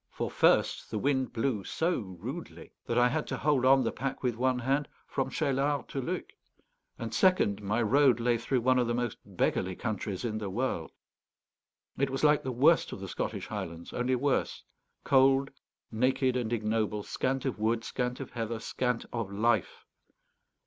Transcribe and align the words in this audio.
For 0.09 0.31
first, 0.31 0.89
the 0.89 0.97
wind 0.97 1.31
blew 1.31 1.63
so 1.63 1.99
rudely 1.99 2.71
that 2.87 2.97
I 2.97 3.07
had 3.07 3.27
to 3.27 3.37
hold 3.37 3.65
on 3.65 3.83
the 3.83 3.91
pack 3.91 4.23
with 4.23 4.33
one 4.35 4.57
hand 4.57 4.87
from 5.05 5.29
Cheylard 5.29 5.87
to 5.89 6.01
Luc; 6.01 6.31
and 6.97 7.13
second, 7.13 7.61
my 7.61 7.83
road 7.83 8.19
lay 8.19 8.39
through 8.39 8.61
one 8.61 8.79
of 8.79 8.87
the 8.87 8.95
most 8.95 9.19
beggarly 9.23 9.75
countries 9.75 10.25
in 10.25 10.39
the 10.39 10.49
world. 10.49 10.91
It 11.99 12.09
was 12.09 12.23
like 12.23 12.41
the 12.41 12.51
worst 12.51 12.91
of 12.91 12.99
the 12.99 13.07
Scottish 13.07 13.45
Highlands, 13.45 13.93
only 13.93 14.15
worse; 14.15 14.63
cold, 15.03 15.51
naked, 15.91 16.35
and 16.35 16.51
ignoble, 16.51 17.03
scant 17.03 17.45
of 17.45 17.59
wood, 17.59 17.83
scant 17.83 18.19
of 18.19 18.31
heather, 18.31 18.59
scant 18.59 19.05
of 19.13 19.31
life. 19.31 19.85